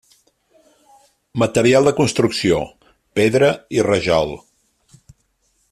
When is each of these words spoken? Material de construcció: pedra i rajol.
Material 1.43 1.89
de 1.89 1.93
construcció: 1.99 2.61
pedra 3.21 3.51
i 3.79 3.85
rajol. 3.89 4.35